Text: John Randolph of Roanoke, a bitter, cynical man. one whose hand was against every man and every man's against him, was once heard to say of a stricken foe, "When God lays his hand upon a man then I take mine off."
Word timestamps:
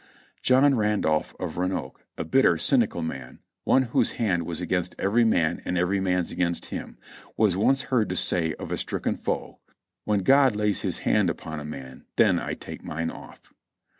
John 0.41 0.73
Randolph 0.73 1.35
of 1.39 1.57
Roanoke, 1.57 2.01
a 2.17 2.23
bitter, 2.23 2.57
cynical 2.57 3.03
man. 3.03 3.37
one 3.65 3.83
whose 3.83 4.13
hand 4.13 4.47
was 4.47 4.59
against 4.59 4.95
every 4.97 5.23
man 5.23 5.61
and 5.63 5.77
every 5.77 5.99
man's 5.99 6.31
against 6.31 6.65
him, 6.73 6.97
was 7.37 7.55
once 7.55 7.83
heard 7.83 8.09
to 8.09 8.15
say 8.15 8.53
of 8.55 8.71
a 8.71 8.79
stricken 8.79 9.15
foe, 9.15 9.59
"When 10.05 10.23
God 10.23 10.55
lays 10.55 10.81
his 10.81 10.97
hand 11.05 11.29
upon 11.29 11.59
a 11.59 11.65
man 11.65 12.05
then 12.15 12.39
I 12.39 12.55
take 12.55 12.83
mine 12.83 13.11
off." 13.11 13.53